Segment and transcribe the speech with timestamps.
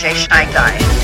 [0.00, 0.99] DJ Shy Guy.